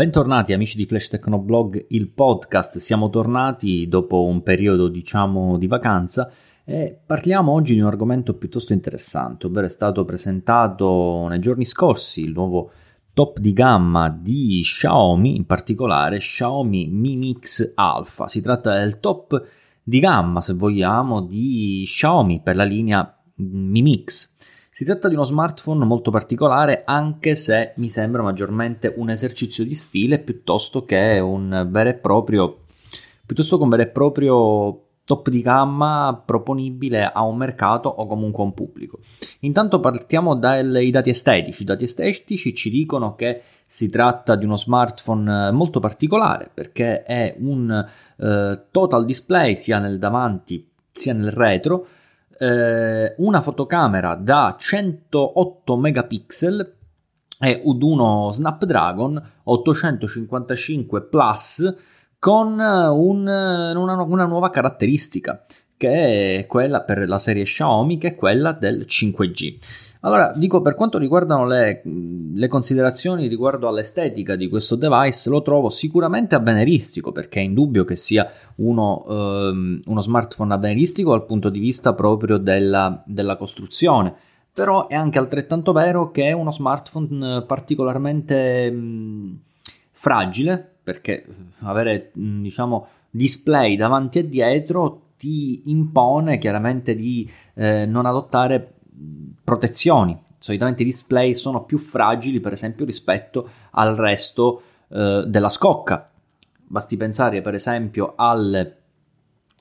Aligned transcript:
Bentornati 0.00 0.54
amici 0.54 0.78
di 0.78 0.86
Flash 0.86 1.08
Technoblog, 1.08 1.88
il 1.90 2.08
podcast. 2.08 2.78
Siamo 2.78 3.10
tornati 3.10 3.86
dopo 3.86 4.24
un 4.24 4.42
periodo, 4.42 4.88
diciamo, 4.88 5.58
di 5.58 5.66
vacanza 5.66 6.32
e 6.64 6.98
parliamo 7.04 7.52
oggi 7.52 7.74
di 7.74 7.80
un 7.80 7.86
argomento 7.86 8.32
piuttosto 8.32 8.72
interessante, 8.72 9.46
ovvero 9.46 9.66
è 9.66 9.68
stato 9.68 10.06
presentato 10.06 11.26
nei 11.28 11.38
giorni 11.38 11.66
scorsi 11.66 12.22
il 12.22 12.32
nuovo 12.32 12.70
top 13.12 13.40
di 13.40 13.52
gamma 13.52 14.08
di 14.08 14.60
Xiaomi, 14.62 15.36
in 15.36 15.44
particolare 15.44 16.16
Xiaomi 16.16 16.88
Mi 16.88 17.16
Mix 17.16 17.72
Alpha. 17.74 18.26
Si 18.26 18.40
tratta 18.40 18.78
del 18.78 19.00
top 19.00 19.38
di 19.82 20.00
gamma, 20.00 20.40
se 20.40 20.54
vogliamo, 20.54 21.20
di 21.20 21.82
Xiaomi 21.84 22.40
per 22.40 22.56
la 22.56 22.64
linea 22.64 23.22
Mi 23.34 23.82
Mix. 23.82 24.34
Si 24.80 24.86
tratta 24.86 25.08
di 25.08 25.14
uno 25.14 25.24
smartphone 25.24 25.84
molto 25.84 26.10
particolare, 26.10 26.84
anche 26.86 27.36
se 27.36 27.74
mi 27.76 27.90
sembra 27.90 28.22
maggiormente 28.22 28.94
un 28.96 29.10
esercizio 29.10 29.62
di 29.62 29.74
stile 29.74 30.20
piuttosto 30.20 30.86
che 30.86 31.18
un 31.18 31.68
vero 31.70 31.90
e 31.90 31.94
proprio, 31.96 32.60
piuttosto 33.26 33.58
che 33.58 33.62
un 33.62 33.68
vero 33.68 33.82
e 33.82 33.88
proprio 33.88 34.84
top 35.04 35.28
di 35.28 35.42
gamma 35.42 36.22
proponibile 36.24 37.04
a 37.04 37.20
un 37.24 37.36
mercato 37.36 37.90
o 37.90 38.06
comunque 38.06 38.42
a 38.42 38.46
un 38.46 38.54
pubblico. 38.54 39.00
Intanto 39.40 39.80
partiamo 39.80 40.34
dai 40.34 40.88
dati 40.88 41.10
estetici. 41.10 41.60
I 41.60 41.66
dati 41.66 41.84
estetici 41.84 42.54
ci 42.54 42.70
dicono 42.70 43.14
che 43.16 43.42
si 43.66 43.90
tratta 43.90 44.34
di 44.34 44.46
uno 44.46 44.56
smartphone 44.56 45.50
molto 45.50 45.78
particolare 45.78 46.50
perché 46.54 47.02
è 47.02 47.36
un 47.38 47.86
eh, 48.16 48.62
total 48.70 49.04
display 49.04 49.56
sia 49.56 49.78
nel 49.78 49.98
davanti 49.98 50.66
sia 50.90 51.12
nel 51.12 51.32
retro 51.32 51.86
eh, 52.40 53.14
una 53.18 53.42
fotocamera 53.42 54.14
da 54.14 54.56
108 54.58 55.76
megapixel 55.76 56.74
e 57.38 57.60
uno 57.64 58.30
Snapdragon 58.32 59.22
855 59.44 61.02
Plus 61.02 61.74
con 62.18 62.58
un, 62.58 63.26
una, 63.26 64.02
una 64.02 64.24
nuova 64.24 64.48
caratteristica 64.48 65.44
che 65.76 66.38
è 66.38 66.46
quella 66.46 66.80
per 66.80 67.06
la 67.06 67.18
serie 67.18 67.44
Xiaomi 67.44 67.98
che 67.98 68.08
è 68.08 68.14
quella 68.14 68.52
del 68.52 68.86
5G. 68.88 69.56
Allora, 70.02 70.32
dico 70.34 70.62
per 70.62 70.74
quanto 70.74 70.96
riguardano 70.96 71.44
le, 71.44 71.82
le, 71.84 72.48
considerazioni 72.48 73.26
riguardo 73.26 73.68
all'estetica 73.68 74.34
di 74.34 74.48
questo 74.48 74.74
device, 74.74 75.28
lo 75.28 75.42
trovo 75.42 75.68
sicuramente 75.68 76.34
avveniristico 76.34 77.12
perché 77.12 77.40
è 77.40 77.42
indubbio 77.42 77.84
che 77.84 77.96
sia 77.96 78.26
uno, 78.56 79.04
ehm, 79.06 79.80
uno 79.84 80.00
smartphone 80.00 80.54
avveniristico 80.54 81.10
dal 81.10 81.26
punto 81.26 81.50
di 81.50 81.58
vista 81.58 81.92
proprio 81.92 82.38
della, 82.38 83.02
della, 83.04 83.36
costruzione. 83.36 84.14
Però 84.52 84.86
è 84.86 84.94
anche 84.94 85.18
altrettanto 85.18 85.72
vero 85.72 86.10
che 86.10 86.24
è 86.28 86.32
uno 86.32 86.50
smartphone 86.50 87.42
particolarmente 87.42 88.70
mh, 88.70 89.38
fragile 89.92 90.76
perché 90.82 91.26
avere 91.60 92.10
diciamo 92.14 92.86
display 93.10 93.76
davanti 93.76 94.20
e 94.20 94.28
dietro 94.28 95.02
ti 95.18 95.62
impone 95.66 96.38
chiaramente 96.38 96.94
di 96.94 97.30
eh, 97.54 97.84
non 97.84 98.06
adottare 98.06 98.79
protezioni. 99.42 100.18
Solitamente 100.38 100.82
i 100.82 100.86
display 100.86 101.34
sono 101.34 101.64
più 101.64 101.78
fragili, 101.78 102.40
per 102.40 102.52
esempio, 102.52 102.84
rispetto 102.84 103.48
al 103.72 103.96
resto 103.96 104.62
eh, 104.88 105.24
della 105.26 105.48
scocca. 105.48 106.10
Basti 106.66 106.96
pensare, 106.96 107.42
per 107.42 107.54
esempio, 107.54 108.14
al, 108.16 108.76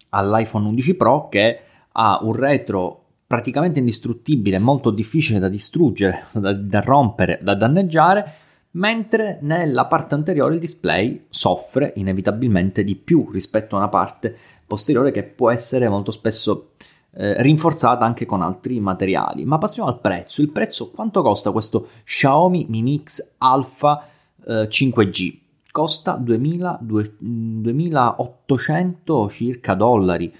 all'iPhone 0.09 0.67
11 0.67 0.95
Pro 0.95 1.27
che 1.27 1.59
ha 1.91 2.19
un 2.21 2.33
retro 2.33 3.05
praticamente 3.27 3.79
indistruttibile, 3.79 4.57
molto 4.57 4.89
difficile 4.89 5.39
da 5.39 5.49
distruggere, 5.49 6.25
da, 6.33 6.53
da 6.53 6.81
rompere, 6.81 7.39
da 7.41 7.55
danneggiare, 7.55 8.33
mentre 8.71 9.39
nella 9.41 9.85
parte 9.85 10.15
anteriore 10.15 10.53
il 10.55 10.59
display 10.59 11.25
soffre 11.29 11.93
inevitabilmente 11.95 12.83
di 12.83 12.95
più 12.95 13.29
rispetto 13.31 13.75
a 13.75 13.79
una 13.79 13.89
parte 13.89 14.35
posteriore 14.65 15.11
che 15.11 15.23
può 15.23 15.49
essere 15.49 15.89
molto 15.89 16.11
spesso 16.11 16.71
eh, 17.19 17.41
rinforzata 17.41 18.05
anche 18.05 18.25
con 18.25 18.41
altri 18.41 18.79
materiali. 18.79 19.43
Ma 19.43 19.57
passiamo 19.57 19.89
al 19.89 19.99
prezzo. 19.99 20.41
Il 20.41 20.51
prezzo 20.51 20.89
quanto 20.89 21.21
costa 21.21 21.51
questo 21.51 21.89
Xiaomi 22.05 22.67
Mi 22.69 22.81
Mix 22.81 23.33
Alpha 23.39 24.07
eh, 24.47 24.69
5G? 24.69 25.37
Costa 25.69 26.13
2000, 26.13 26.77
2800 26.79 29.29
circa 29.29 29.73
dollari. 29.73 30.33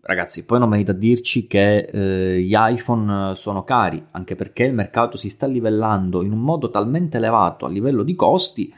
Ragazzi, 0.00 0.44
poi 0.44 0.60
non 0.60 0.70
venite 0.70 0.92
a 0.92 0.94
dirci 0.94 1.48
che 1.48 1.78
eh, 1.78 2.40
gli 2.40 2.54
iPhone 2.56 3.34
sono 3.34 3.64
cari, 3.64 4.00
anche 4.12 4.36
perché 4.36 4.62
il 4.62 4.74
mercato 4.74 5.16
si 5.16 5.28
sta 5.28 5.46
livellando 5.46 6.22
in 6.22 6.30
un 6.30 6.38
modo 6.38 6.70
talmente 6.70 7.16
elevato 7.16 7.66
a 7.66 7.68
livello 7.68 8.04
di 8.04 8.14
costi 8.14 8.72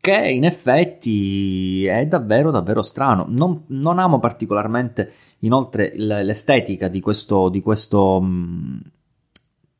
che 0.00 0.28
in 0.28 0.44
effetti 0.44 1.84
è 1.86 2.06
davvero 2.06 2.50
davvero 2.50 2.82
strano. 2.82 3.26
Non, 3.28 3.64
non 3.68 3.98
amo 3.98 4.18
particolarmente 4.18 5.12
inoltre 5.40 5.92
l'estetica 5.96 6.88
di 6.88 7.00
questo, 7.00 7.48
di 7.48 7.60
questo, 7.60 8.20
mm, 8.22 8.78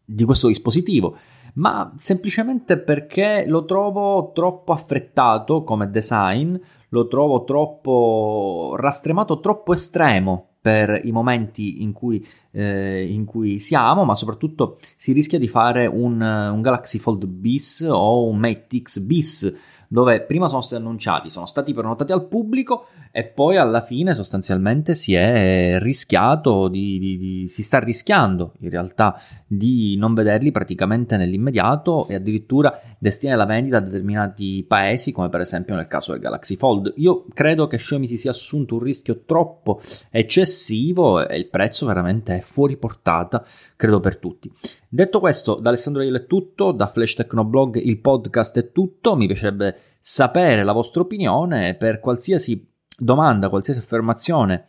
di 0.04 0.24
questo 0.24 0.48
dispositivo, 0.48 1.16
ma 1.54 1.92
semplicemente 1.98 2.78
perché 2.78 3.44
lo 3.46 3.64
trovo 3.64 4.32
troppo 4.32 4.72
affrettato 4.72 5.62
come 5.62 5.90
design, 5.90 6.56
lo 6.90 7.06
trovo 7.06 7.44
troppo 7.44 8.74
rastremato, 8.76 9.40
troppo 9.40 9.72
estremo 9.72 10.46
per 10.60 11.00
i 11.04 11.12
momenti 11.12 11.82
in 11.82 11.92
cui, 11.92 12.24
eh, 12.50 13.06
in 13.10 13.24
cui, 13.24 13.58
siamo, 13.58 14.04
ma 14.04 14.14
soprattutto 14.14 14.78
si 14.96 15.12
rischia 15.12 15.38
di 15.38 15.48
fare 15.48 15.86
un, 15.86 16.20
un 16.20 16.60
Galaxy 16.60 16.98
Fold 16.98 17.26
bis 17.26 17.86
o 17.88 18.26
un 18.26 18.38
Mate 18.38 18.80
X 18.82 18.98
bis 18.98 19.56
dove 19.88 20.20
prima 20.20 20.48
sono 20.48 20.60
stati 20.60 20.82
annunciati, 20.82 21.30
sono 21.30 21.46
stati 21.46 21.72
prenotati 21.72 22.12
al 22.12 22.28
pubblico 22.28 22.86
e 23.10 23.24
poi 23.24 23.56
alla 23.56 23.82
fine 23.82 24.14
sostanzialmente 24.14 24.94
si 24.94 25.14
è 25.14 25.78
rischiato, 25.80 26.68
di, 26.68 26.98
di, 26.98 27.18
di, 27.18 27.46
si 27.48 27.62
sta 27.62 27.78
rischiando 27.78 28.52
in 28.60 28.70
realtà 28.70 29.18
di 29.46 29.96
non 29.96 30.12
vederli 30.12 30.52
praticamente 30.52 31.16
nell'immediato 31.16 32.06
e 32.06 32.14
addirittura 32.14 32.78
destinare 32.98 33.38
la 33.38 33.46
vendita 33.46 33.78
a 33.78 33.80
determinati 33.80 34.64
paesi 34.68 35.10
come 35.10 35.30
per 35.30 35.40
esempio 35.40 35.74
nel 35.74 35.86
caso 35.86 36.12
del 36.12 36.20
Galaxy 36.20 36.56
Fold. 36.56 36.92
Io 36.96 37.24
credo 37.32 37.66
che 37.66 37.78
Xiaomi 37.78 38.06
si 38.06 38.18
sia 38.18 38.30
assunto 38.30 38.74
un 38.74 38.82
rischio 38.82 39.22
troppo 39.24 39.80
eccessivo 40.10 41.26
e 41.26 41.36
il 41.38 41.48
prezzo 41.48 41.86
veramente 41.86 42.36
è 42.36 42.40
fuori 42.40 42.76
portata, 42.76 43.42
credo 43.74 44.00
per 44.00 44.18
tutti. 44.18 44.52
Detto 44.90 45.20
questo, 45.20 45.56
da 45.56 45.68
Alessandro 45.68 46.00
Iel 46.00 46.16
è 46.16 46.26
tutto, 46.26 46.72
da 46.72 46.86
Flash 46.86 47.16
Technoblog 47.16 47.76
il 47.76 47.98
podcast 47.98 48.58
è 48.58 48.72
tutto, 48.72 49.16
mi 49.16 49.26
piacerebbe 49.26 49.76
sapere 49.98 50.64
la 50.64 50.72
vostra 50.72 51.02
opinione 51.02 51.74
per 51.74 52.00
qualsiasi 52.00 52.66
domanda, 52.96 53.50
qualsiasi 53.50 53.80
affermazione 53.80 54.68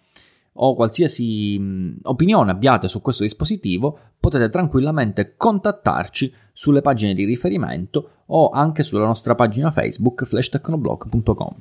o 0.54 0.76
qualsiasi 0.76 1.58
mh, 1.58 2.00
opinione 2.04 2.52
abbiate 2.52 2.90
su 2.90 3.02
questo 3.02 3.24
dispositivo, 3.24 3.98
potete 4.20 4.50
tranquillamente 4.50 5.36
contattarci 5.38 6.34
sulle 6.52 6.82
pagine 6.82 7.14
di 7.14 7.24
riferimento 7.24 8.10
o 8.26 8.50
anche 8.50 8.84
sulla 8.84 9.06
nostra 9.06 9.36
pagina 9.36 9.72
Facebook 9.72 10.26
flashtechnoblog.com. 10.26 11.56